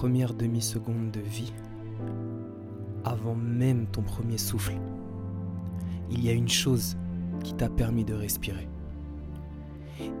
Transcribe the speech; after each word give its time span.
première 0.00 0.32
demi-seconde 0.32 1.10
de 1.10 1.20
vie, 1.20 1.52
avant 3.04 3.34
même 3.34 3.84
ton 3.92 4.00
premier 4.00 4.38
souffle, 4.38 4.72
il 6.10 6.24
y 6.24 6.30
a 6.30 6.32
une 6.32 6.48
chose 6.48 6.96
qui 7.44 7.52
t'a 7.52 7.68
permis 7.68 8.06
de 8.06 8.14
respirer. 8.14 8.66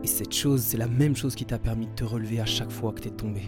Et 0.04 0.06
cette 0.06 0.34
chose, 0.34 0.60
c'est 0.60 0.76
la 0.76 0.86
même 0.86 1.16
chose 1.16 1.34
qui 1.34 1.46
t'a 1.46 1.58
permis 1.58 1.86
de 1.86 1.94
te 1.94 2.04
relever 2.04 2.40
à 2.40 2.44
chaque 2.44 2.70
fois 2.70 2.92
que 2.92 3.00
t'es 3.00 3.10
tombé. 3.10 3.40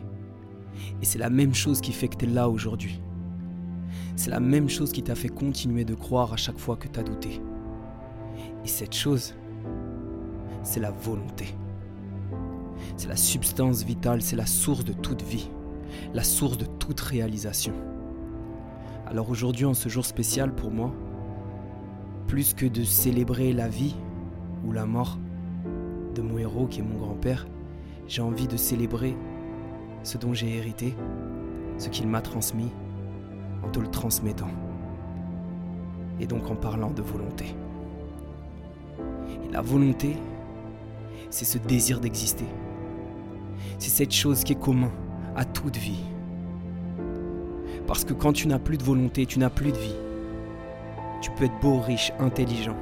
Et 1.02 1.04
c'est 1.04 1.18
la 1.18 1.28
même 1.28 1.54
chose 1.54 1.82
qui 1.82 1.92
fait 1.92 2.08
que 2.08 2.16
t'es 2.16 2.24
là 2.24 2.48
aujourd'hui. 2.48 3.02
C'est 4.16 4.30
la 4.30 4.40
même 4.40 4.70
chose 4.70 4.90
qui 4.90 5.02
t'a 5.02 5.14
fait 5.14 5.28
continuer 5.28 5.84
de 5.84 5.94
croire 5.94 6.32
à 6.32 6.38
chaque 6.38 6.58
fois 6.58 6.76
que 6.76 6.88
t'as 6.88 7.02
douté. 7.02 7.42
Et 8.64 8.68
cette 8.68 8.94
chose, 8.94 9.34
c'est 10.62 10.80
la 10.80 10.92
volonté. 10.92 11.54
C'est 12.96 13.08
la 13.08 13.16
substance 13.16 13.84
vitale, 13.84 14.22
c'est 14.22 14.36
la 14.36 14.46
source 14.46 14.86
de 14.86 14.94
toute 14.94 15.20
vie, 15.20 15.50
la 16.14 16.22
source 16.22 16.58
de 16.58 16.64
toute 16.64 17.00
réalisation. 17.00 17.72
Alors 19.06 19.30
aujourd'hui, 19.30 19.64
en 19.64 19.74
ce 19.74 19.88
jour 19.88 20.06
spécial 20.06 20.54
pour 20.54 20.70
moi, 20.70 20.92
plus 22.26 22.54
que 22.54 22.66
de 22.66 22.82
célébrer 22.82 23.52
la 23.52 23.68
vie 23.68 23.94
ou 24.64 24.72
la 24.72 24.86
mort 24.86 25.18
de 26.14 26.22
mon 26.22 26.38
héros 26.38 26.66
qui 26.66 26.80
est 26.80 26.82
mon 26.82 26.98
grand-père, 26.98 27.46
j'ai 28.06 28.22
envie 28.22 28.48
de 28.48 28.56
célébrer 28.56 29.16
ce 30.02 30.18
dont 30.18 30.32
j'ai 30.32 30.56
hérité, 30.56 30.94
ce 31.78 31.88
qu'il 31.88 32.06
m'a 32.06 32.20
transmis, 32.20 32.70
en 33.62 33.68
te 33.68 33.80
le 33.80 33.88
transmettant. 33.88 34.50
Et 36.20 36.26
donc 36.26 36.50
en 36.50 36.56
parlant 36.56 36.90
de 36.90 37.02
volonté. 37.02 37.54
Et 39.44 39.52
la 39.52 39.60
volonté, 39.60 40.16
c'est 41.30 41.44
ce 41.44 41.58
désir 41.58 42.00
d'exister. 42.00 42.46
C'est 43.78 43.90
cette 43.90 44.12
chose 44.12 44.44
qui 44.44 44.52
est 44.52 44.60
commun 44.60 44.90
à 45.36 45.44
toute 45.44 45.76
vie. 45.76 46.04
Parce 47.86 48.04
que 48.04 48.12
quand 48.12 48.32
tu 48.32 48.48
n'as 48.48 48.58
plus 48.58 48.78
de 48.78 48.84
volonté, 48.84 49.26
tu 49.26 49.38
n'as 49.38 49.50
plus 49.50 49.72
de 49.72 49.78
vie. 49.78 49.96
Tu 51.20 51.30
peux 51.32 51.44
être 51.44 51.60
beau, 51.60 51.78
riche, 51.78 52.12
intelligent, 52.18 52.76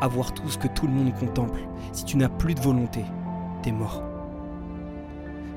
avoir 0.00 0.32
tout 0.32 0.48
ce 0.48 0.58
que 0.58 0.68
tout 0.68 0.86
le 0.86 0.92
monde 0.92 1.12
contemple. 1.14 1.60
Si 1.92 2.04
tu 2.04 2.16
n'as 2.16 2.28
plus 2.28 2.54
de 2.54 2.60
volonté, 2.60 3.04
t'es 3.62 3.72
mort. 3.72 4.02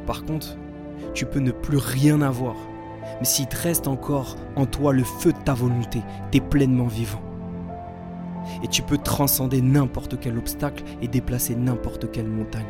Par 0.05 0.25
contre, 0.25 0.57
tu 1.13 1.25
peux 1.25 1.39
ne 1.39 1.51
plus 1.51 1.77
rien 1.77 2.21
avoir. 2.21 2.55
Mais 3.19 3.25
s'il 3.25 3.47
te 3.47 3.57
reste 3.57 3.87
encore 3.87 4.37
en 4.55 4.65
toi 4.65 4.93
le 4.93 5.03
feu 5.03 5.33
de 5.33 5.37
ta 5.39 5.53
volonté, 5.53 6.01
t'es 6.31 6.39
pleinement 6.39 6.87
vivant. 6.87 7.21
Et 8.63 8.67
tu 8.67 8.81
peux 8.81 8.97
transcender 8.97 9.61
n'importe 9.61 10.19
quel 10.19 10.37
obstacle 10.37 10.83
et 11.01 11.07
déplacer 11.07 11.55
n'importe 11.55 12.11
quelle 12.11 12.27
montagne. 12.27 12.65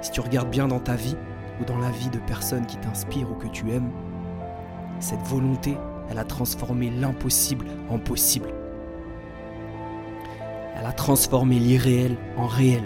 Si 0.00 0.10
tu 0.10 0.20
regardes 0.20 0.50
bien 0.50 0.68
dans 0.68 0.80
ta 0.80 0.94
vie 0.94 1.16
ou 1.60 1.64
dans 1.64 1.78
la 1.78 1.90
vie 1.90 2.10
de 2.10 2.18
personnes 2.18 2.66
qui 2.66 2.76
t'inspirent 2.78 3.30
ou 3.30 3.34
que 3.34 3.48
tu 3.48 3.70
aimes, 3.70 3.90
cette 5.00 5.22
volonté, 5.22 5.76
elle 6.10 6.18
a 6.18 6.24
transformé 6.24 6.90
l'impossible 6.90 7.66
en 7.88 7.98
possible. 7.98 8.48
Elle 10.76 10.86
a 10.86 10.92
transformé 10.92 11.58
l'irréel 11.58 12.16
en 12.36 12.46
réel. 12.46 12.84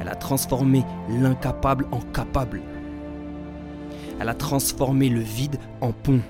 Elle 0.00 0.08
a 0.08 0.14
transformé 0.14 0.84
l'incapable 1.08 1.86
en 1.92 2.00
capable. 2.00 2.62
Elle 4.20 4.28
a 4.28 4.34
transformé 4.34 5.08
le 5.08 5.20
vide 5.20 5.58
en 5.80 5.92
pont. 5.92 6.20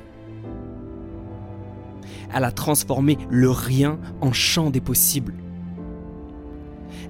Elle 2.34 2.44
a 2.44 2.52
transformé 2.52 3.16
le 3.30 3.50
rien 3.50 3.98
en 4.20 4.32
champ 4.32 4.70
des 4.70 4.80
possibles. 4.80 5.34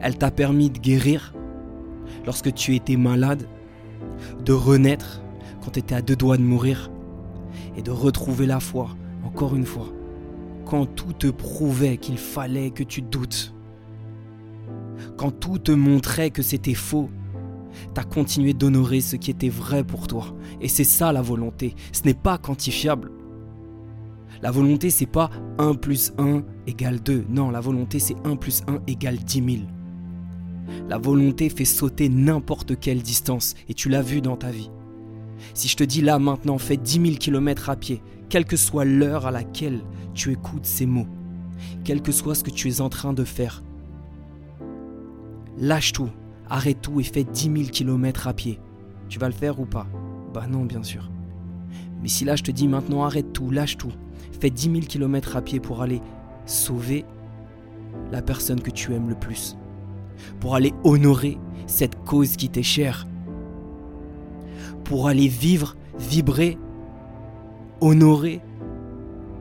Elle 0.00 0.16
t'a 0.16 0.30
permis 0.30 0.70
de 0.70 0.78
guérir 0.78 1.34
lorsque 2.28 2.52
tu 2.52 2.76
étais 2.76 2.98
malade, 2.98 3.48
de 4.44 4.52
renaître 4.52 5.22
quand 5.62 5.70
tu 5.70 5.78
étais 5.78 5.94
à 5.94 6.02
deux 6.02 6.14
doigts 6.14 6.36
de 6.36 6.42
mourir, 6.42 6.90
et 7.74 7.80
de 7.80 7.90
retrouver 7.90 8.44
la 8.44 8.60
foi, 8.60 8.90
encore 9.24 9.56
une 9.56 9.64
fois, 9.64 9.86
quand 10.66 10.84
tout 10.84 11.14
te 11.14 11.28
prouvait 11.28 11.96
qu'il 11.96 12.18
fallait 12.18 12.70
que 12.70 12.82
tu 12.82 13.00
doutes, 13.00 13.54
quand 15.16 15.30
tout 15.30 15.58
te 15.58 15.72
montrait 15.72 16.28
que 16.28 16.42
c'était 16.42 16.74
faux, 16.74 17.08
t'as 17.94 18.04
continué 18.04 18.52
d'honorer 18.52 19.00
ce 19.00 19.16
qui 19.16 19.30
était 19.30 19.48
vrai 19.48 19.82
pour 19.82 20.06
toi. 20.06 20.26
Et 20.60 20.68
c'est 20.68 20.84
ça 20.84 21.14
la 21.14 21.22
volonté, 21.22 21.76
ce 21.92 22.02
n'est 22.02 22.12
pas 22.12 22.36
quantifiable. 22.36 23.10
La 24.42 24.50
volonté, 24.50 24.90
c'est 24.90 25.06
pas 25.06 25.30
1 25.56 25.76
plus 25.76 26.12
1 26.18 26.42
égale 26.66 27.00
2. 27.00 27.24
Non, 27.30 27.50
la 27.50 27.60
volonté, 27.60 27.98
c'est 27.98 28.16
1 28.26 28.36
plus 28.36 28.62
1 28.68 28.80
égale 28.86 29.16
10 29.16 29.56
000. 29.56 29.77
La 30.88 30.98
volonté 30.98 31.48
fait 31.48 31.64
sauter 31.64 32.08
n'importe 32.08 32.78
quelle 32.78 33.02
distance, 33.02 33.54
et 33.68 33.74
tu 33.74 33.88
l'as 33.88 34.02
vu 34.02 34.20
dans 34.20 34.36
ta 34.36 34.50
vie. 34.50 34.70
Si 35.54 35.68
je 35.68 35.76
te 35.76 35.84
dis 35.84 36.02
là 36.02 36.18
maintenant, 36.18 36.58
fais 36.58 36.76
10 36.76 36.92
000 37.00 37.16
km 37.16 37.70
à 37.70 37.76
pied, 37.76 38.02
quelle 38.28 38.44
que 38.44 38.56
soit 38.56 38.84
l'heure 38.84 39.26
à 39.26 39.30
laquelle 39.30 39.80
tu 40.14 40.32
écoutes 40.32 40.66
ces 40.66 40.86
mots, 40.86 41.06
quel 41.84 42.02
que 42.02 42.12
soit 42.12 42.34
ce 42.34 42.44
que 42.44 42.50
tu 42.50 42.68
es 42.68 42.80
en 42.80 42.88
train 42.88 43.12
de 43.12 43.24
faire, 43.24 43.62
lâche 45.58 45.92
tout, 45.92 46.10
arrête 46.48 46.80
tout 46.80 47.00
et 47.00 47.04
fais 47.04 47.24
10 47.24 47.42
000 47.42 47.54
km 47.70 48.28
à 48.28 48.32
pied. 48.32 48.60
Tu 49.08 49.18
vas 49.18 49.28
le 49.28 49.34
faire 49.34 49.60
ou 49.60 49.66
pas? 49.66 49.86
Bah 50.34 50.46
non, 50.46 50.64
bien 50.64 50.82
sûr. 50.82 51.10
Mais 52.02 52.08
si 52.08 52.24
là 52.24 52.36
je 52.36 52.42
te 52.42 52.50
dis 52.50 52.68
maintenant 52.68 53.04
arrête 53.04 53.32
tout, 53.32 53.50
lâche 53.50 53.76
tout, 53.76 53.92
fais 54.40 54.50
10 54.50 54.70
000 54.70 54.80
km 54.86 55.36
à 55.36 55.42
pied 55.42 55.60
pour 55.60 55.82
aller 55.82 56.00
sauver 56.46 57.04
la 58.12 58.22
personne 58.22 58.60
que 58.60 58.70
tu 58.70 58.94
aimes 58.94 59.08
le 59.08 59.14
plus, 59.14 59.56
pour 60.40 60.54
aller 60.54 60.72
honorer 60.84 61.38
cette 61.66 62.02
cause 62.04 62.36
qui 62.36 62.48
t'est 62.48 62.62
chère, 62.62 63.06
pour 64.84 65.08
aller 65.08 65.28
vivre, 65.28 65.76
vibrer, 65.98 66.58
honorer 67.80 68.40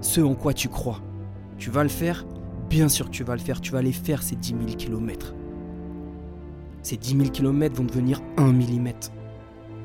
ce 0.01 0.21
en 0.21 0.35
quoi 0.35 0.53
tu 0.53 0.69
crois. 0.69 0.99
Tu 1.57 1.69
vas 1.71 1.83
le 1.83 1.89
faire? 1.89 2.25
Bien 2.69 2.89
sûr 2.89 3.05
que 3.05 3.11
tu 3.11 3.23
vas 3.23 3.33
le 3.33 3.41
faire, 3.41 3.61
tu 3.61 3.71
vas 3.71 3.79
aller 3.79 3.93
faire 3.93 4.21
ces 4.21 4.35
10 4.35 4.49
000 4.49 4.61
km. 4.77 5.33
Ces 6.83 6.97
10 6.97 7.17
000 7.17 7.29
km 7.31 7.75
vont 7.75 7.85
devenir 7.85 8.21
1 8.38 8.51
mm. 8.51 8.88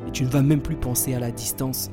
Et 0.06 0.10
tu 0.12 0.24
ne 0.24 0.28
vas 0.28 0.42
même 0.42 0.60
plus 0.60 0.76
penser 0.76 1.14
à 1.14 1.20
la 1.20 1.30
distance. 1.30 1.90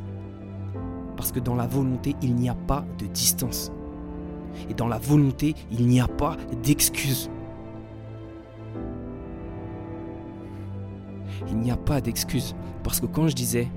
Parce 1.16 1.32
que 1.32 1.40
dans 1.40 1.56
la 1.56 1.68
volonté, 1.68 2.16
il 2.22 2.36
n'y 2.36 2.50
a 2.50 2.56
pas 2.56 2.86
de 2.98 3.06
distance. 3.06 3.72
Et 4.70 4.74
dans 4.74 4.88
la 4.88 4.98
volonté, 4.98 5.56
il 5.72 5.88
n'y 5.88 6.00
a 6.00 6.08
pas 6.08 6.38
d'excuse. 6.64 7.30
Il 11.48 11.58
n'y 11.58 11.72
a 11.72 11.78
pas 11.78 12.02
d'excuse. 12.02 12.56
Parce 12.84 13.00
que 13.00 13.06
quand 13.06 13.28
je 13.28 13.36
disais, 13.36 13.68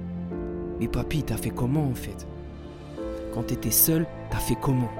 mais 0.80 0.88
papy, 0.88 1.22
t'as 1.22 1.36
fait 1.36 1.50
comment 1.50 1.84
en 1.84 1.94
fait? 1.94 2.26
Quand 3.32 3.44
t'étais 3.44 3.70
seul, 3.70 4.06
t'as 4.30 4.38
fait 4.38 4.56
comment? 4.60 4.90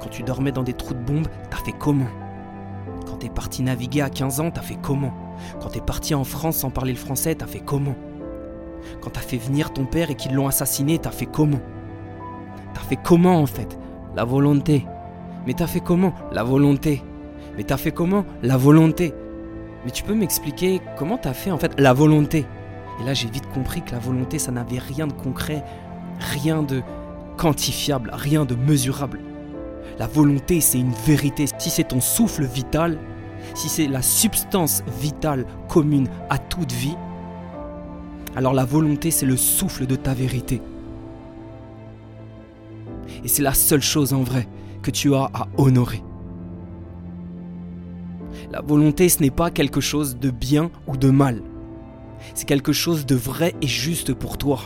Quand 0.00 0.08
tu 0.08 0.22
dormais 0.22 0.52
dans 0.52 0.62
des 0.62 0.72
trous 0.72 0.94
de 0.94 0.98
bombes, 0.98 1.28
t'as 1.50 1.58
fait 1.58 1.74
comment? 1.78 2.08
Quand 3.06 3.16
t'es 3.16 3.28
parti 3.28 3.62
naviguer 3.62 4.02
à 4.02 4.10
15 4.10 4.40
ans, 4.40 4.50
t'as 4.50 4.60
fait 4.60 4.78
comment? 4.82 5.12
Quand 5.60 5.68
t'es 5.68 5.80
parti 5.80 6.14
en 6.14 6.24
France 6.24 6.58
sans 6.58 6.70
parler 6.70 6.92
le 6.92 6.98
français, 6.98 7.34
t'as 7.34 7.46
fait 7.46 7.60
comment? 7.60 7.94
Quand 9.00 9.10
t'as 9.10 9.20
fait 9.20 9.36
venir 9.36 9.72
ton 9.72 9.86
père 9.86 10.10
et 10.10 10.14
qu'ils 10.14 10.34
l'ont 10.34 10.48
assassiné, 10.48 10.98
t'as 10.98 11.10
fait 11.10 11.26
comment? 11.26 11.60
T'as 12.74 12.80
fait 12.80 12.98
comment 13.02 13.40
en 13.40 13.46
fait? 13.46 13.78
La 14.14 14.24
volonté. 14.24 14.86
Mais 15.46 15.54
t'as 15.54 15.66
fait 15.66 15.80
comment? 15.80 16.12
La 16.32 16.44
volonté. 16.44 17.02
Mais 17.56 17.64
t'as 17.64 17.76
fait 17.76 17.92
comment? 17.92 18.24
La 18.42 18.56
volonté. 18.56 19.14
Mais 19.84 19.90
tu 19.90 20.02
peux 20.02 20.14
m'expliquer 20.14 20.80
comment 20.96 21.18
t'as 21.18 21.32
fait 21.32 21.50
en 21.50 21.58
fait 21.58 21.78
la 21.78 21.92
volonté? 21.92 22.46
Et 23.00 23.04
là 23.04 23.14
j'ai 23.14 23.28
vite 23.28 23.48
compris 23.52 23.82
que 23.82 23.92
la 23.92 23.98
volonté 23.98 24.38
ça 24.38 24.50
n'avait 24.50 24.78
rien 24.78 25.06
de 25.06 25.12
concret, 25.12 25.64
rien 26.18 26.62
de 26.62 26.82
quantifiable, 27.36 28.10
rien 28.12 28.44
de 28.44 28.54
mesurable. 28.54 29.20
La 29.98 30.06
volonté 30.06 30.60
c'est 30.60 30.78
une 30.78 30.92
vérité. 31.06 31.46
Si 31.58 31.70
c'est 31.70 31.88
ton 31.88 32.00
souffle 32.00 32.44
vital, 32.44 32.98
si 33.54 33.68
c'est 33.68 33.86
la 33.86 34.02
substance 34.02 34.82
vitale 35.00 35.46
commune 35.68 36.08
à 36.28 36.38
toute 36.38 36.72
vie, 36.72 36.96
alors 38.36 38.52
la 38.52 38.64
volonté 38.64 39.10
c'est 39.10 39.26
le 39.26 39.36
souffle 39.36 39.86
de 39.86 39.96
ta 39.96 40.14
vérité. 40.14 40.60
Et 43.24 43.28
c'est 43.28 43.42
la 43.42 43.54
seule 43.54 43.82
chose 43.82 44.12
en 44.12 44.22
vrai 44.22 44.48
que 44.82 44.90
tu 44.90 45.14
as 45.14 45.30
à 45.32 45.48
honorer. 45.56 46.02
La 48.50 48.62
volonté, 48.62 49.08
ce 49.08 49.20
n'est 49.20 49.30
pas 49.30 49.50
quelque 49.50 49.80
chose 49.80 50.16
de 50.16 50.30
bien 50.30 50.70
ou 50.86 50.96
de 50.96 51.10
mal. 51.10 51.42
C'est 52.34 52.46
quelque 52.46 52.72
chose 52.72 53.04
de 53.04 53.14
vrai 53.14 53.54
et 53.60 53.66
juste 53.66 54.14
pour 54.14 54.38
toi. 54.38 54.60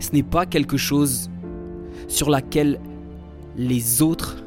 Ce 0.00 0.12
n'est 0.12 0.22
pas 0.22 0.46
quelque 0.46 0.76
chose 0.76 1.30
sur 2.08 2.30
laquelle 2.30 2.80
les 3.56 4.02
autres 4.02 4.44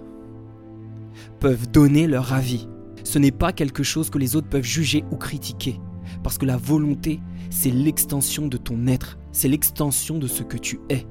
peuvent 1.39 1.69
donner 1.69 2.07
leur 2.07 2.33
avis. 2.33 2.67
Ce 3.03 3.19
n'est 3.19 3.31
pas 3.31 3.53
quelque 3.53 3.83
chose 3.83 4.09
que 4.09 4.17
les 4.17 4.35
autres 4.35 4.49
peuvent 4.49 4.63
juger 4.63 5.03
ou 5.11 5.15
critiquer. 5.15 5.79
Parce 6.23 6.37
que 6.37 6.45
la 6.45 6.57
volonté, 6.57 7.19
c'est 7.49 7.69
l'extension 7.69 8.47
de 8.47 8.57
ton 8.57 8.87
être, 8.87 9.17
c'est 9.31 9.47
l'extension 9.47 10.17
de 10.17 10.27
ce 10.27 10.43
que 10.43 10.57
tu 10.57 10.79
es. 10.89 11.05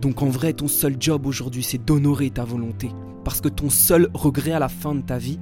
Donc 0.00 0.22
en 0.22 0.28
vrai, 0.28 0.52
ton 0.52 0.68
seul 0.68 0.96
job 0.98 1.26
aujourd'hui, 1.26 1.62
c'est 1.62 1.84
d'honorer 1.84 2.30
ta 2.30 2.44
volonté. 2.44 2.90
Parce 3.24 3.40
que 3.40 3.48
ton 3.48 3.70
seul 3.70 4.08
regret 4.14 4.52
à 4.52 4.58
la 4.58 4.68
fin 4.68 4.94
de 4.94 5.02
ta 5.02 5.18
vie, 5.18 5.38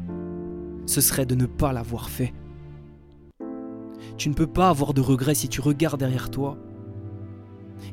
ce 0.87 1.01
serait 1.01 1.27
de 1.27 1.35
ne 1.35 1.47
pas 1.47 1.73
l'avoir 1.73 2.09
fait. 2.09 2.33
Tu 4.17 4.29
ne 4.29 4.35
peux 4.35 4.47
pas 4.47 4.71
avoir 4.71 4.95
de 4.95 5.01
regrets 5.01 5.35
si 5.35 5.49
tu 5.49 5.61
regardes 5.61 5.99
derrière 5.99 6.31
toi 6.31 6.57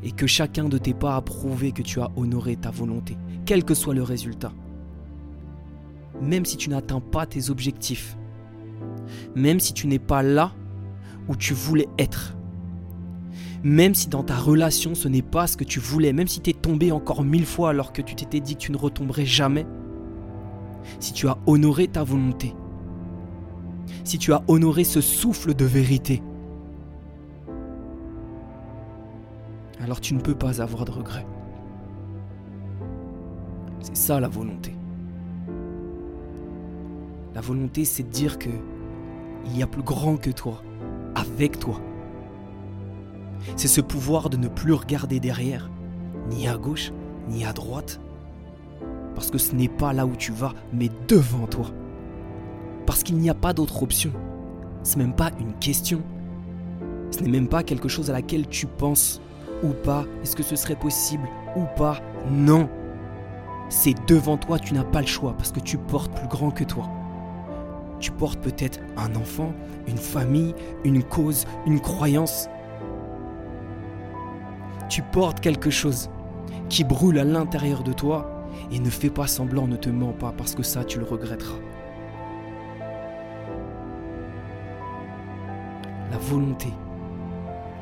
et 0.02 0.12
que 0.12 0.28
chacun 0.28 0.70
de 0.70 0.78
tes 0.78 0.94
pas 0.94 1.16
a 1.16 1.22
prouvé 1.22 1.72
que 1.72 1.82
tu 1.82 2.00
as 2.00 2.10
honoré 2.16 2.56
ta 2.56 2.72
volonté, 2.72 3.18
quel 3.46 3.64
que 3.64 3.74
soit 3.74 3.94
le 3.94 4.04
résultat. 4.04 4.54
Même 6.22 6.46
si 6.46 6.58
tu 6.58 6.70
n'atteins 6.70 7.02
pas 7.02 7.26
tes 7.26 7.50
objectifs, 7.50 8.18
même 9.36 9.60
si 9.60 9.74
tu 9.74 9.88
n'es 9.88 10.00
pas 10.00 10.24
là 10.24 10.54
où 11.28 11.36
tu 11.36 11.54
voulais 11.54 11.88
être, 11.98 12.36
même 13.64 13.96
si 13.96 14.10
dans 14.10 14.24
ta 14.24 14.36
relation 14.36 14.94
ce 14.94 15.08
n'est 15.08 15.22
pas 15.22 15.48
ce 15.48 15.58
que 15.58 15.64
tu 15.64 15.80
voulais, 15.80 16.14
même 16.14 16.28
si 16.28 16.42
tu 16.42 16.50
es 16.50 16.54
tombé 16.54 16.92
encore 16.92 17.24
mille 17.24 17.46
fois 17.46 17.70
alors 17.70 17.94
que 17.94 18.02
tu 18.02 18.16
t'étais 18.16 18.42
dit 18.42 18.56
que 18.56 18.62
tu 18.62 18.72
ne 18.72 18.78
retomberais 18.78 19.26
jamais, 19.26 19.66
si 21.00 21.14
tu 21.14 21.28
as 21.28 21.38
honoré 21.46 21.88
ta 21.88 22.04
volonté, 22.04 22.54
si 24.04 24.18
tu 24.18 24.34
as 24.34 24.44
honoré 24.48 24.84
ce 24.84 25.02
souffle 25.02 25.54
de 25.54 25.66
vérité, 25.66 26.22
alors 29.82 30.02
tu 30.02 30.14
ne 30.14 30.20
peux 30.20 30.36
pas 30.36 30.62
avoir 30.62 30.86
de 30.86 30.92
regrets. 30.92 31.26
C'est 33.82 33.98
ça 33.98 34.20
la 34.20 34.30
volonté. 34.30 34.74
La 37.36 37.42
volonté, 37.42 37.84
c'est 37.84 38.04
de 38.04 38.10
dire 38.10 38.40
que 38.40 38.50
il 39.46 39.58
y 39.58 39.64
a 39.64 39.68
plus 39.68 39.84
grand 39.84 40.16
que 40.16 40.30
toi, 40.30 40.62
avec 41.16 41.60
toi. 41.60 41.82
C'est 43.56 43.68
ce 43.68 43.82
pouvoir 43.82 44.30
de 44.30 44.38
ne 44.38 44.48
plus 44.48 44.74
regarder 44.74 45.20
derrière, 45.20 45.70
ni 46.30 46.48
à 46.48 46.58
gauche, 46.58 46.92
ni 47.30 47.46
à 47.46 47.54
droite. 47.54 48.00
Parce 49.16 49.30
que 49.30 49.38
ce 49.38 49.56
n'est 49.56 49.70
pas 49.70 49.94
là 49.94 50.06
où 50.06 50.16
tu 50.16 50.32
vas, 50.32 50.54
mais 50.74 50.90
devant 51.08 51.48
toi. 51.48 51.68
Parce 52.86 53.04
qu'il 53.04 53.18
n'y 53.18 53.30
a 53.30 53.36
pas 53.36 53.54
d'autre 53.54 53.84
option. 53.84 54.12
Ce 54.84 54.98
n'est 54.98 55.06
même 55.06 55.16
pas 55.16 55.32
une 55.40 55.54
question. 55.54 56.02
Ce 57.12 57.20
n'est 57.20 57.30
même 57.30 57.48
pas 57.48 57.64
quelque 57.64 57.88
chose 57.88 58.10
à 58.10 58.14
laquelle 58.14 58.48
tu 58.48 58.66
penses 58.66 59.22
ou 59.64 59.70
pas. 59.70 60.06
Est-ce 60.24 60.36
que 60.36 60.44
ce 60.44 60.56
serait 60.56 60.76
possible 60.76 61.28
ou 61.56 61.64
pas? 61.78 62.00
Non. 62.30 62.68
C'est 63.70 63.96
devant 64.08 64.38
toi, 64.38 64.60
tu 64.60 64.74
n'as 64.74 64.84
pas 64.84 65.02
le 65.02 65.08
choix 65.08 65.34
parce 65.38 65.52
que 65.52 65.60
tu 65.60 65.78
portes 65.78 66.14
plus 66.14 66.28
grand 66.28 66.52
que 66.52 66.64
toi. 66.64 66.90
Tu 68.00 68.12
portes 68.12 68.40
peut-être 68.40 68.80
un 68.98 69.16
enfant, 69.16 69.54
une 69.88 69.98
famille, 69.98 70.54
une 70.84 71.04
cause, 71.04 71.46
une 71.66 71.80
croyance 71.80 72.50
tu 74.90 75.02
portes 75.02 75.40
quelque 75.40 75.70
chose 75.70 76.10
qui 76.70 76.84
brûle 76.84 77.20
à 77.20 77.24
l'intérieur 77.24 77.84
de 77.84 77.94
toi 77.94 78.48
et 78.72 78.80
ne 78.80 78.90
fais 78.90 79.10
pas 79.10 79.28
semblant, 79.28 79.68
ne 79.68 79.76
te 79.76 79.90
mens 79.90 80.14
pas 80.14 80.34
parce 80.36 80.56
que 80.56 80.64
ça 80.64 80.84
tu 80.84 81.00
le 81.00 81.06
regretteras. 81.06 81.60
La 86.12 86.18
volonté, 86.18 86.70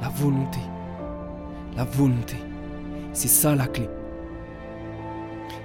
la 0.01 0.09
volonté, 0.09 0.59
la 1.75 1.83
volonté, 1.83 2.37
c'est 3.13 3.27
ça 3.27 3.55
la 3.55 3.67
clé. 3.67 3.89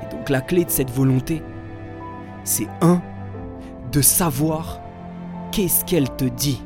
Et 0.02 0.14
donc 0.14 0.28
la 0.28 0.40
clé 0.40 0.64
de 0.64 0.70
cette 0.70 0.90
volonté, 0.90 1.42
c'est 2.44 2.68
un, 2.80 3.00
de 3.92 4.00
savoir 4.00 4.80
qu'est-ce 5.52 5.84
qu'elle 5.84 6.10
te 6.10 6.24
dit, 6.24 6.62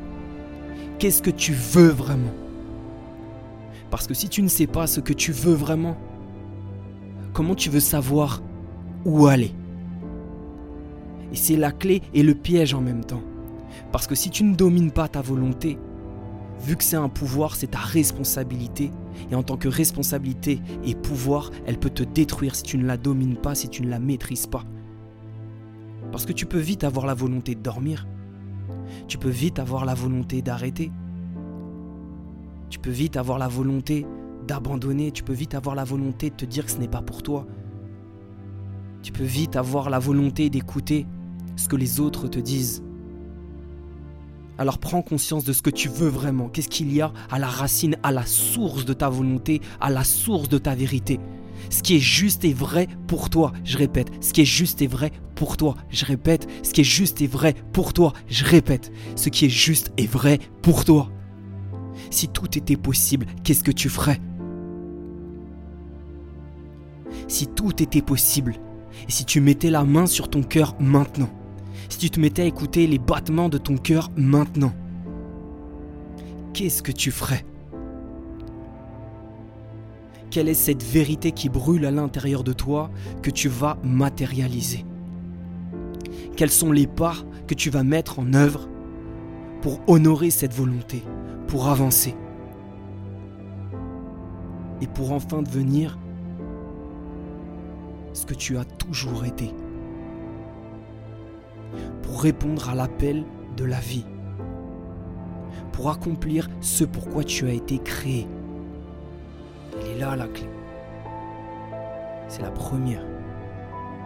qu'est-ce 0.99 1.21
que 1.21 1.31
tu 1.31 1.53
veux 1.53 1.89
vraiment. 1.89 2.33
Parce 3.91 4.07
que 4.07 4.13
si 4.13 4.29
tu 4.29 4.41
ne 4.41 4.47
sais 4.47 4.67
pas 4.67 4.87
ce 4.87 5.01
que 5.01 5.13
tu 5.13 5.33
veux 5.33 5.53
vraiment, 5.53 5.97
comment 7.33 7.55
tu 7.55 7.69
veux 7.69 7.81
savoir 7.81 8.41
où 9.05 9.27
aller? 9.27 9.51
Et 11.33 11.35
c'est 11.35 11.57
la 11.57 11.71
clé 11.71 12.01
et 12.13 12.23
le 12.23 12.33
piège 12.33 12.73
en 12.73 12.81
même 12.81 13.03
temps. 13.03 13.21
Parce 13.91 14.07
que 14.07 14.15
si 14.15 14.29
tu 14.29 14.43
ne 14.45 14.55
domines 14.55 14.91
pas 14.91 15.09
ta 15.09 15.21
volonté, 15.21 15.77
vu 16.63 16.77
que 16.77 16.83
c'est 16.83 16.95
un 16.95 17.09
pouvoir, 17.09 17.55
c'est 17.55 17.71
ta 17.71 17.79
responsabilité. 17.79 18.91
Et 19.29 19.35
en 19.35 19.43
tant 19.43 19.57
que 19.57 19.67
responsabilité 19.67 20.61
et 20.85 20.95
pouvoir, 20.95 21.51
elle 21.65 21.77
peut 21.77 21.89
te 21.89 22.03
détruire 22.03 22.55
si 22.55 22.63
tu 22.63 22.77
ne 22.77 22.85
la 22.85 22.97
domines 22.97 23.35
pas, 23.35 23.55
si 23.55 23.67
tu 23.67 23.81
ne 23.81 23.89
la 23.89 23.99
maîtrises 23.99 24.47
pas. 24.47 24.63
Parce 26.11 26.25
que 26.25 26.33
tu 26.33 26.45
peux 26.45 26.59
vite 26.59 26.85
avoir 26.85 27.05
la 27.05 27.13
volonté 27.13 27.55
de 27.55 27.61
dormir. 27.61 28.07
Tu 29.07 29.17
peux 29.17 29.29
vite 29.29 29.59
avoir 29.59 29.85
la 29.85 29.93
volonté 29.93 30.41
d'arrêter. 30.41 30.91
Tu 32.71 32.79
peux 32.79 32.89
vite 32.89 33.17
avoir 33.17 33.37
la 33.37 33.49
volonté 33.49 34.07
d'abandonner, 34.47 35.11
tu 35.11 35.23
peux 35.23 35.33
vite 35.33 35.55
avoir 35.55 35.75
la 35.75 35.83
volonté 35.83 36.29
de 36.29 36.35
te 36.35 36.45
dire 36.45 36.65
que 36.65 36.71
ce 36.71 36.77
n'est 36.77 36.87
pas 36.87 37.01
pour 37.01 37.21
toi. 37.21 37.45
Tu 39.03 39.11
peux 39.11 39.25
vite 39.25 39.57
avoir 39.57 39.89
la 39.89 39.99
volonté 39.99 40.49
d'écouter 40.49 41.05
ce 41.57 41.67
que 41.67 41.75
les 41.75 41.99
autres 41.99 42.29
te 42.29 42.39
disent. 42.39 42.81
Alors 44.57 44.77
prends 44.77 45.01
conscience 45.01 45.43
de 45.43 45.51
ce 45.51 45.61
que 45.61 45.69
tu 45.69 45.89
veux 45.89 46.07
vraiment. 46.07 46.47
Qu'est-ce 46.47 46.69
qu'il 46.69 46.93
y 46.93 47.01
a 47.01 47.11
à 47.29 47.39
la 47.39 47.47
racine, 47.47 47.97
à 48.03 48.13
la 48.13 48.25
source 48.25 48.85
de 48.85 48.93
ta 48.93 49.09
volonté, 49.09 49.59
à 49.81 49.89
la 49.89 50.05
source 50.05 50.47
de 50.47 50.57
ta 50.57 50.73
vérité? 50.73 51.19
Ce 51.69 51.83
qui 51.83 51.97
est 51.97 51.99
juste 51.99 52.45
et 52.45 52.53
vrai 52.53 52.87
pour 53.05 53.29
toi, 53.29 53.51
je 53.65 53.77
répète. 53.77 54.11
Ce 54.23 54.31
qui 54.31 54.41
est 54.41 54.45
juste 54.45 54.81
et 54.81 54.87
vrai 54.87 55.11
pour 55.35 55.57
toi, 55.57 55.75
je 55.89 56.05
répète. 56.05 56.47
Ce 56.63 56.71
qui 56.71 56.81
est 56.81 56.85
juste 56.85 57.21
et 57.21 57.27
vrai 57.27 57.53
pour 57.73 57.91
toi, 57.91 58.13
je 58.29 58.45
répète. 58.45 58.93
Ce 59.17 59.27
qui 59.27 59.45
est 59.45 59.49
juste 59.49 59.91
et 59.97 60.07
vrai 60.07 60.39
pour 60.61 60.85
toi. 60.85 61.09
Si 62.11 62.27
tout 62.27 62.57
était 62.57 62.75
possible, 62.75 63.25
qu'est-ce 63.43 63.63
que 63.63 63.71
tu 63.71 63.89
ferais? 63.89 64.19
Si 67.27 67.47
tout 67.47 67.81
était 67.81 68.01
possible, 68.01 68.55
et 69.07 69.11
si 69.11 69.25
tu 69.25 69.39
mettais 69.39 69.69
la 69.69 69.85
main 69.85 70.05
sur 70.05 70.29
ton 70.29 70.43
cœur 70.43 70.75
maintenant, 70.79 71.29
si 71.89 71.97
tu 71.97 72.09
te 72.09 72.19
mettais 72.19 72.43
à 72.43 72.45
écouter 72.45 72.85
les 72.85 72.99
battements 72.99 73.49
de 73.49 73.57
ton 73.57 73.77
cœur 73.77 74.11
maintenant, 74.17 74.73
qu'est-ce 76.53 76.83
que 76.83 76.91
tu 76.91 77.11
ferais? 77.11 77.45
Quelle 80.29 80.49
est 80.49 80.53
cette 80.53 80.83
vérité 80.83 81.31
qui 81.31 81.49
brûle 81.49 81.85
à 81.85 81.91
l'intérieur 81.91 82.43
de 82.43 82.53
toi 82.53 82.91
que 83.21 83.31
tu 83.31 83.47
vas 83.47 83.77
matérialiser? 83.83 84.85
Quels 86.35 86.51
sont 86.51 86.71
les 86.73 86.87
pas 86.87 87.15
que 87.47 87.53
tu 87.53 87.69
vas 87.69 87.83
mettre 87.83 88.19
en 88.19 88.33
œuvre 88.33 88.67
pour 89.61 89.79
honorer 89.87 90.29
cette 90.29 90.53
volonté? 90.53 91.03
Pour 91.51 91.67
avancer 91.67 92.15
et 94.79 94.87
pour 94.87 95.11
enfin 95.11 95.41
devenir 95.41 95.99
ce 98.13 98.25
que 98.25 98.33
tu 98.33 98.57
as 98.57 98.63
toujours 98.63 99.25
été. 99.25 99.53
Pour 102.03 102.21
répondre 102.21 102.69
à 102.69 102.75
l'appel 102.75 103.25
de 103.57 103.65
la 103.65 103.81
vie. 103.81 104.05
Pour 105.73 105.89
accomplir 105.89 106.47
ce 106.61 106.85
pourquoi 106.85 107.25
tu 107.25 107.45
as 107.47 107.53
été 107.53 107.79
créé. 107.79 108.29
Elle 109.73 109.97
est 109.97 109.99
là 109.99 110.15
la 110.15 110.29
clé. 110.29 110.47
C'est 112.29 112.43
la 112.43 112.51
première. 112.51 113.05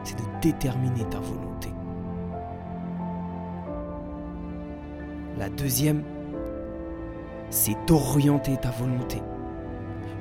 C'est 0.04 0.18
de 0.18 0.26
déterminer 0.42 1.06
ta 1.12 1.20
volonté. 1.20 1.70
La 5.38 5.50
deuxième, 5.50 6.02
c'est 7.56 7.78
d'orienter 7.88 8.58
ta 8.58 8.70
volonté. 8.70 9.22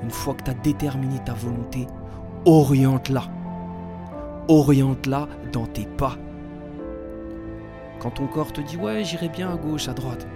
Une 0.05 0.11
fois 0.11 0.35
que 0.35 0.45
tu 0.45 0.51
as 0.53 0.55
déterminé 0.55 1.19
ta 1.25 1.35
volonté, 1.35 1.89
oriente-la. 2.45 3.25
Oriente-la 4.47 5.27
dans 5.53 5.67
tes 5.67 5.85
pas. 5.85 6.17
Quand 7.99 8.13
ton 8.13 8.29
corps 8.29 8.53
te 8.53 8.61
dit 8.61 8.77
ouais 8.77 9.03
j'irai 9.03 9.29
bien 9.29 9.53
à 9.53 9.57
gauche, 9.57 9.89
à 9.89 9.95
droite. 9.95 10.29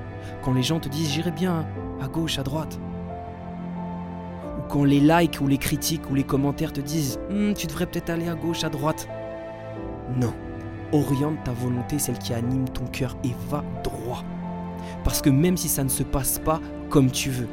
Quand 0.43 0.53
les 0.53 0.65
gens 0.65 0.81
te 0.81 0.89
disent 0.89 1.11
j'irai 1.11 1.31
bien 1.31 1.67
à 2.03 2.09
gauche, 2.09 2.37
à 2.41 2.43
droite. 2.43 2.81
Ou 4.59 4.63
quand 4.69 4.83
les 4.83 5.01
likes 5.01 5.41
ou 5.41 5.47
les 5.47 5.59
critiques 5.59 6.11
ou 6.11 6.17
les 6.17 6.25
commentaires 6.25 6.73
te 6.73 6.81
disent 6.81 7.21
hmm, 7.31 7.53
tu 7.53 7.69
devrais 7.69 7.87
peut-être 7.87 8.11
aller 8.11 8.29
à 8.29 8.35
gauche, 8.35 8.65
à 8.65 8.71
droite. 8.71 9.09
Non. 10.17 10.35
Oriente 10.91 11.45
ta 11.45 11.53
volonté, 11.53 12.01
celle 12.01 12.19
qui 12.19 12.35
anime 12.35 12.69
ton 12.69 12.87
cœur, 12.87 13.17
et 13.23 13.35
va 13.49 13.63
droit. 13.85 14.25
Parce 15.05 15.23
que 15.23 15.31
même 15.31 15.57
si 15.57 15.69
ça 15.69 15.85
ne 15.85 15.89
se 15.89 16.03
passe 16.03 16.39
pas 16.39 16.61
comme 16.91 17.11
tu 17.11 17.31
veux, 17.31 17.49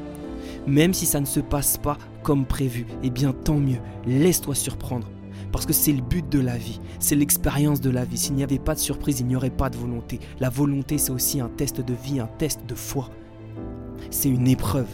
même 0.68 0.94
si 0.94 1.06
ça 1.06 1.20
ne 1.20 1.26
se 1.26 1.40
passe 1.40 1.78
pas 1.78 1.98
comme 2.24 2.46
prévu, 2.46 2.86
eh 3.04 3.10
bien 3.10 3.34
tant 3.34 3.60
mieux, 3.60 3.80
laisse-toi 4.06 4.56
surprendre. 4.56 5.08
Parce 5.52 5.66
que 5.66 5.74
c'est 5.74 5.94
le 5.94 6.02
but 6.02 6.28
de 6.28 6.40
la 6.40 6.58
vie, 6.58 6.82
c'est 7.00 7.16
l'expérience 7.16 7.80
de 7.80 7.90
la 7.90 8.04
vie. 8.04 8.18
S'il 8.18 8.36
n'y 8.36 8.44
avait 8.44 8.60
pas 8.60 8.76
de 8.76 8.80
surprise, 8.80 9.20
il 9.22 9.28
n'y 9.28 9.36
aurait 9.36 9.50
pas 9.50 9.70
de 9.70 9.78
volonté. 9.78 10.20
La 10.40 10.50
volonté, 10.50 10.98
c'est 10.98 11.12
aussi 11.12 11.40
un 11.40 11.50
test 11.50 11.80
de 11.82 11.94
vie, 11.94 12.20
un 12.20 12.28
test 12.28 12.66
de 12.68 12.76
foi. 12.76 13.10
C'est 14.10 14.30
une 14.30 14.48
épreuve. 14.48 14.90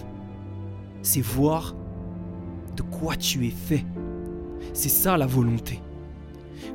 C'est 1.01 1.21
voir 1.21 1.75
de 2.75 2.83
quoi 2.83 3.15
tu 3.15 3.47
es 3.47 3.51
fait. 3.51 3.85
C'est 4.73 4.89
ça 4.89 5.17
la 5.17 5.25
volonté. 5.25 5.81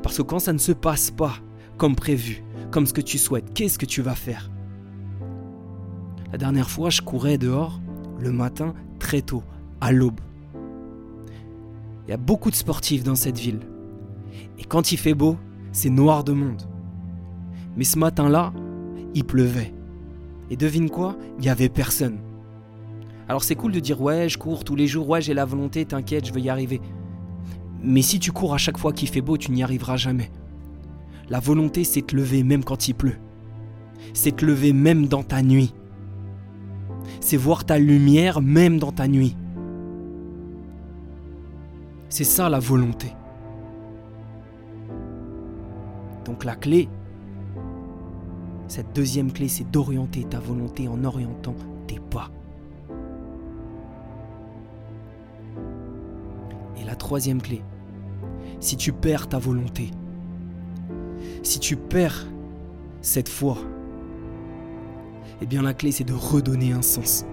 Parce 0.03 0.17
que 0.17 0.23
quand 0.23 0.41
ça 0.41 0.53
ne 0.53 0.59
se 0.59 0.73
passe 0.73 1.11
pas 1.11 1.35
comme 1.77 1.95
prévu, 1.95 2.43
comme 2.71 2.87
ce 2.87 2.93
que 2.93 3.01
tu 3.01 3.19
souhaites, 3.19 3.55
qu'est-ce 3.55 3.79
que 3.79 3.87
tu 3.87 4.03
vas 4.03 4.15
faire? 4.15 4.51
La 6.33 6.39
dernière 6.39 6.69
fois, 6.69 6.91
je 6.91 7.03
courais 7.03 7.39
dehors 7.39 7.81
le 8.19 8.33
matin 8.33 8.75
très 8.99 9.23
tôt, 9.23 9.43
à 9.81 9.93
l'aube. 9.93 10.21
Il 12.07 12.11
y 12.11 12.15
a 12.15 12.19
beaucoup 12.19 12.51
de 12.51 12.57
sportifs 12.57 13.03
dans 13.03 13.15
cette 13.15 13.39
ville. 13.39 13.61
Et 14.59 14.65
quand 14.65 14.93
il 14.93 14.97
fait 14.97 15.15
beau, 15.15 15.37
c'est 15.73 15.91
noir 15.91 16.25
de 16.25 16.33
monde. 16.33 16.63
Mais 17.77 17.85
ce 17.85 17.99
matin-là, 17.99 18.53
il 19.15 19.25
pleuvait. 19.25 19.75
Et 20.51 20.57
devine 20.57 20.89
quoi? 20.89 21.17
Il 21.39 21.43
n'y 21.43 21.49
avait 21.49 21.69
personne. 21.69 22.19
Alors 23.29 23.43
c'est 23.43 23.57
cool 23.57 23.73
de 23.73 23.81
dire 23.81 24.01
ouais, 24.01 24.29
je 24.29 24.39
cours 24.39 24.63
tous 24.63 24.77
les 24.77 24.87
jours, 24.87 25.09
ouais, 25.09 25.21
j'ai 25.21 25.35
la 25.35 25.45
volonté, 25.45 25.85
t'inquiète, 25.85 26.27
je 26.27 26.33
vais 26.33 26.41
y 26.41 26.49
arriver. 26.49 26.81
Mais 27.83 28.03
si 28.03 28.19
tu 28.21 28.31
cours 28.33 28.55
à 28.55 28.59
chaque 28.59 28.79
fois 28.79 28.93
qu'il 28.93 29.09
fait 29.09 29.21
beau, 29.21 29.37
tu 29.37 29.51
n'y 29.51 29.63
arriveras 29.63 29.97
jamais. 29.97 30.31
La 31.29 31.41
volonté, 31.41 31.83
c'est 31.83 32.07
te 32.07 32.15
lever 32.15 32.45
même 32.45 32.63
quand 32.63 32.89
il 32.89 32.95
pleut. 32.95 33.19
C'est 34.15 34.37
te 34.37 34.47
lever 34.47 34.73
même 34.73 35.09
dans 35.09 35.25
ta 35.25 35.43
nuit. 35.43 35.75
C'est 37.29 37.37
voir 37.37 37.65
ta 37.65 37.77
lumière 37.77 38.41
même 38.41 38.79
dans 38.79 38.93
ta 38.93 39.09
nuit. 39.09 39.37
C'est 42.09 42.23
ça 42.23 42.49
la 42.49 42.61
volonté. 42.61 43.13
Donc 46.25 46.45
la 46.45 46.55
clé, 46.55 46.89
cette 48.69 48.95
deuxième 48.95 49.33
clé, 49.33 49.49
c'est 49.49 49.69
d'orienter 49.69 50.23
ta 50.23 50.39
volonté 50.39 50.87
en 50.87 51.03
orientant 51.03 51.57
tes 51.89 51.99
pas. 51.99 52.31
Et 56.81 56.85
la 56.85 56.95
troisième 56.95 57.43
clé, 57.43 57.61
si 58.61 58.77
tu 58.77 58.93
perds 58.93 59.29
ta 59.29 59.41
volonté, 59.41 59.91
si 61.43 61.59
tu 61.59 61.75
perds 61.75 62.29
cette 63.01 63.29
foi, 63.29 63.57
eh 65.41 65.47
bien 65.47 65.63
la 65.63 65.75
clé 65.75 65.93
c'est 65.93 66.05
de 66.05 66.13
redonner 66.13 66.73
un 66.73 66.83
sens. 66.83 67.25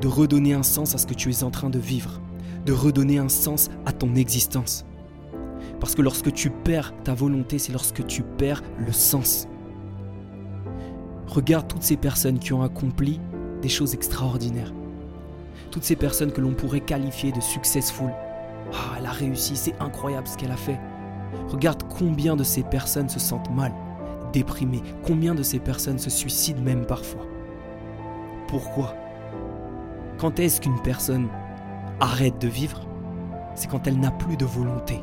De 0.00 0.08
redonner 0.08 0.54
un 0.54 0.62
sens 0.62 0.94
à 0.94 0.98
ce 0.98 1.06
que 1.06 1.14
tu 1.14 1.30
es 1.30 1.42
en 1.42 1.50
train 1.50 1.70
de 1.70 1.78
vivre. 1.78 2.20
De 2.64 2.72
redonner 2.72 3.18
un 3.18 3.28
sens 3.28 3.70
à 3.86 3.92
ton 3.92 4.14
existence. 4.14 4.84
Parce 5.80 5.94
que 5.94 6.02
lorsque 6.02 6.32
tu 6.32 6.50
perds 6.50 6.94
ta 7.04 7.14
volonté, 7.14 7.58
c'est 7.58 7.72
lorsque 7.72 8.06
tu 8.06 8.22
perds 8.22 8.62
le 8.78 8.92
sens. 8.92 9.48
Regarde 11.26 11.68
toutes 11.68 11.82
ces 11.82 11.96
personnes 11.96 12.38
qui 12.38 12.52
ont 12.52 12.62
accompli 12.62 13.20
des 13.62 13.68
choses 13.68 13.94
extraordinaires. 13.94 14.72
Toutes 15.70 15.84
ces 15.84 15.96
personnes 15.96 16.32
que 16.32 16.40
l'on 16.40 16.54
pourrait 16.54 16.80
qualifier 16.80 17.32
de 17.32 17.40
successful. 17.40 18.10
Ah, 18.72 18.96
elle 18.98 19.06
a 19.06 19.10
réussi, 19.10 19.56
c'est 19.56 19.74
incroyable 19.80 20.26
ce 20.26 20.36
qu'elle 20.36 20.50
a 20.50 20.56
fait. 20.56 20.78
Regarde 21.48 21.82
combien 21.88 22.36
de 22.36 22.44
ces 22.44 22.62
personnes 22.62 23.08
se 23.08 23.18
sentent 23.18 23.50
mal, 23.50 23.72
combien 25.02 25.34
de 25.34 25.42
ces 25.42 25.58
personnes 25.58 25.98
se 25.98 26.10
suicident 26.10 26.60
même 26.60 26.86
parfois? 26.86 27.26
Pourquoi? 28.48 28.94
Quand 30.18 30.38
est-ce 30.40 30.60
qu'une 30.60 30.80
personne 30.82 31.28
arrête 32.00 32.40
de 32.40 32.48
vivre? 32.48 32.86
C'est 33.54 33.68
quand 33.68 33.86
elle 33.86 33.98
n'a 33.98 34.10
plus 34.10 34.36
de 34.36 34.44
volonté. 34.44 35.02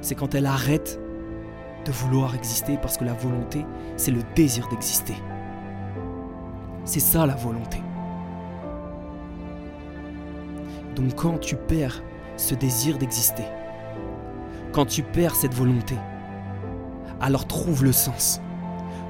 C'est 0.00 0.14
quand 0.14 0.34
elle 0.34 0.46
arrête 0.46 1.00
de 1.84 1.92
vouloir 1.92 2.34
exister 2.34 2.76
parce 2.76 2.96
que 2.96 3.04
la 3.04 3.12
volonté, 3.12 3.64
c'est 3.96 4.10
le 4.10 4.22
désir 4.34 4.68
d'exister. 4.68 5.16
C'est 6.84 7.00
ça 7.00 7.26
la 7.26 7.34
volonté. 7.34 7.78
Donc 10.94 11.14
quand 11.14 11.38
tu 11.38 11.56
perds 11.56 12.02
ce 12.36 12.54
désir 12.54 12.98
d'exister, 12.98 13.44
quand 14.72 14.86
tu 14.86 15.02
perds 15.02 15.34
cette 15.34 15.54
volonté, 15.54 15.96
alors 17.20 17.46
trouve 17.46 17.84
le 17.84 17.92
sens. 17.92 18.40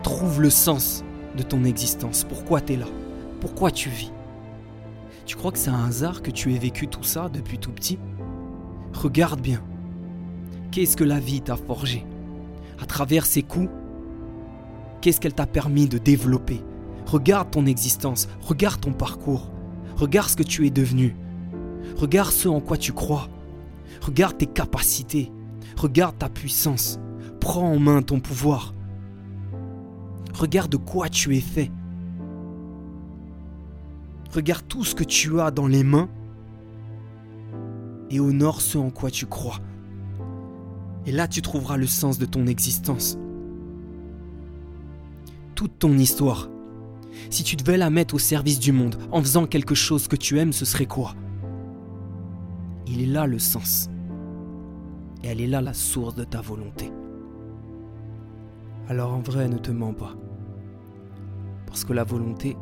Trouve 0.03 0.41
le 0.41 0.51
sens 0.51 1.05
de 1.37 1.43
ton 1.43 1.65
existence. 1.65 2.25
Pourquoi 2.25 2.61
tu 2.61 2.75
es 2.75 2.77
là? 2.77 2.87
Pourquoi 3.41 3.71
tu 3.71 3.89
vis? 3.89 4.13
Tu 5.25 5.37
crois 5.37 5.53
que 5.53 5.59
c'est 5.59 5.71
un 5.71 5.87
hasard 5.87 6.23
que 6.23 6.31
tu 6.31 6.55
aies 6.55 6.59
vécu 6.59 6.89
tout 6.89 7.03
ça 7.03 7.29
depuis 7.29 7.59
tout 7.59 7.73
petit? 7.73 7.99
Regarde 8.93 9.41
bien. 9.41 9.63
Qu'est-ce 10.71 10.97
que 10.97 11.05
la 11.05 11.19
vie 11.19 11.41
t'a 11.41 11.57
forgé? 11.57 12.07
À 12.81 12.87
travers 12.87 13.27
ces 13.27 13.43
coups, 13.43 13.71
qu'est-ce 15.01 15.21
qu'elle 15.21 15.35
t'a 15.35 15.47
permis 15.47 15.89
de 15.89 15.99
développer? 15.99 16.63
Regarde 17.07 17.51
ton 17.51 17.67
existence, 17.67 18.29
regarde 18.41 18.81
ton 18.81 18.93
parcours, 18.93 19.51
regarde 19.97 20.29
ce 20.29 20.37
que 20.37 20.43
tu 20.43 20.67
es 20.67 20.71
devenu, 20.71 21.17
Regarde 21.97 22.31
ce 22.31 22.49
en 22.49 22.61
quoi 22.61 22.77
tu 22.77 22.93
crois. 22.93 23.29
Regarde 24.03 24.37
tes 24.37 24.47
capacités. 24.47 25.33
Regarde 25.77 26.19
ta 26.19 26.29
puissance. 26.29 26.99
Prends 27.47 27.71
en 27.71 27.79
main 27.79 28.03
ton 28.03 28.19
pouvoir. 28.19 28.75
Regarde 30.35 30.73
de 30.73 30.77
quoi 30.77 31.09
tu 31.09 31.37
es 31.37 31.41
fait. 31.41 31.71
Regarde 34.35 34.67
tout 34.67 34.83
ce 34.83 34.97
que 34.97 35.05
tu 35.05 35.41
as 35.41 35.53
dans 35.53 35.69
les 35.69 35.85
mains 35.85 36.09
et 38.11 38.19
honore 38.19 38.61
ce 38.61 38.79
en 38.79 38.91
quoi 38.91 39.13
tu 39.13 39.27
crois. 39.27 39.61
Et 41.07 41.13
là, 41.13 41.29
tu 41.29 41.41
trouveras 41.41 41.77
le 41.77 41.87
sens 41.87 42.19
de 42.19 42.27
ton 42.27 42.49
existence. 42.49 43.17
Toute 45.55 45.79
ton 45.79 45.97
histoire. 45.97 46.51
Si 47.31 47.45
tu 47.45 47.55
devais 47.55 47.79
la 47.79 47.91
mettre 47.91 48.17
au 48.17 48.19
service 48.19 48.59
du 48.59 48.73
monde 48.73 48.97
en 49.13 49.21
faisant 49.21 49.47
quelque 49.47 49.77
chose 49.77 50.09
que 50.09 50.17
tu 50.17 50.41
aimes, 50.41 50.53
ce 50.53 50.65
serait 50.65 50.87
quoi? 50.87 51.15
Il 52.89 53.01
est 53.01 53.07
là 53.07 53.29
le 53.29 53.39
sens. 53.39 53.89
Et 55.23 55.29
elle 55.29 55.41
est 55.41 55.47
là 55.47 55.61
la 55.61 55.75
source 55.75 56.17
de 56.17 56.25
ta 56.25 56.41
volonté. 56.41 56.91
Alors 58.89 59.13
en 59.13 59.21
vrai, 59.21 59.49
ne 59.49 59.59
te 59.59 59.71
mens 59.71 59.93
pas. 59.93 60.15
Parce 61.67 61.85
que 61.85 61.93
la 61.93 62.05
volonté, 62.05 62.57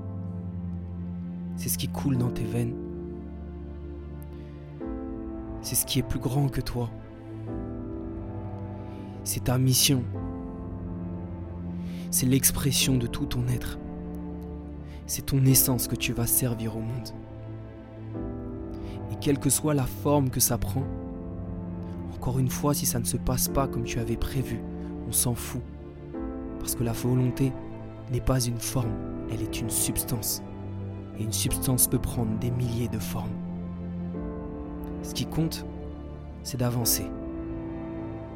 c'est 1.56 1.68
ce 1.68 1.78
qui 1.78 1.88
coule 1.88 2.16
dans 2.16 2.30
tes 2.30 2.44
veines. 2.44 2.74
C'est 5.60 5.74
ce 5.74 5.86
qui 5.86 5.98
est 5.98 6.02
plus 6.02 6.18
grand 6.18 6.48
que 6.48 6.60
toi. 6.60 6.90
C'est 9.24 9.44
ta 9.44 9.58
mission. 9.58 10.02
C'est 12.10 12.26
l'expression 12.26 12.96
de 12.96 13.06
tout 13.06 13.26
ton 13.26 13.46
être. 13.48 13.78
C'est 15.06 15.26
ton 15.26 15.44
essence 15.44 15.88
que 15.88 15.96
tu 15.96 16.12
vas 16.12 16.26
servir 16.26 16.76
au 16.76 16.80
monde 16.80 17.12
quelle 19.24 19.38
que 19.38 19.48
soit 19.48 19.72
la 19.72 19.86
forme 19.86 20.28
que 20.28 20.38
ça 20.38 20.58
prend. 20.58 20.84
Encore 22.14 22.38
une 22.38 22.50
fois, 22.50 22.74
si 22.74 22.84
ça 22.84 22.98
ne 22.98 23.06
se 23.06 23.16
passe 23.16 23.48
pas 23.48 23.66
comme 23.66 23.84
tu 23.84 23.98
avais 23.98 24.18
prévu, 24.18 24.60
on 25.08 25.12
s'en 25.12 25.34
fout. 25.34 25.62
Parce 26.64 26.76
que 26.76 26.82
la 26.82 26.92
volonté 26.92 27.52
n'est 28.10 28.22
pas 28.22 28.40
une 28.40 28.58
forme, 28.58 28.94
elle 29.30 29.42
est 29.42 29.60
une 29.60 29.68
substance. 29.68 30.42
Et 31.18 31.22
une 31.22 31.32
substance 31.32 31.86
peut 31.86 31.98
prendre 31.98 32.38
des 32.38 32.50
milliers 32.50 32.88
de 32.88 32.98
formes. 32.98 33.36
Ce 35.02 35.12
qui 35.12 35.26
compte, 35.26 35.66
c'est 36.42 36.56
d'avancer, 36.56 37.04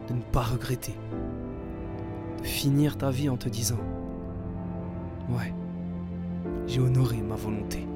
de 0.09 0.13
ne 0.13 0.21
pas 0.21 0.43
regretter, 0.43 0.93
de 2.43 2.45
finir 2.47 2.99
ta 2.99 3.11
vie 3.11 3.31
en 3.31 3.39
te 3.39 3.49
disant, 3.49 3.79
ouais, 5.31 5.55
j'ai 6.67 6.81
honoré 6.81 7.23
ma 7.23 7.35
volonté. 7.35 7.88